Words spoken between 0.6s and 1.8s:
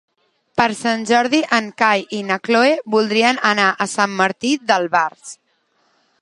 Sant Jordi en